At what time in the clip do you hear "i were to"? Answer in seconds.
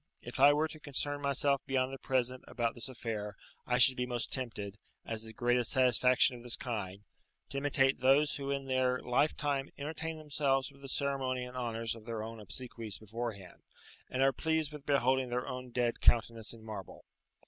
0.39-0.79